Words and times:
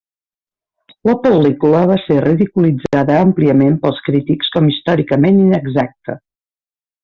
La 1.09 1.13
pel·lícula 1.25 1.81
va 1.91 1.97
ser 2.05 2.17
ridiculitzada 2.25 3.19
àmpliament 3.27 3.77
pels 3.87 4.03
crítics 4.09 4.53
com 4.57 4.73
històricament 4.75 5.39
inexacta. 5.47 6.21